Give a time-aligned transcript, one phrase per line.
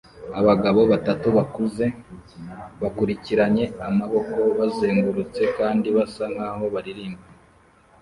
[0.39, 1.85] Abagabo batatu bakuze
[2.81, 7.23] bakurikiranye amaboko bazengurutse kandi basa nkaho baririmba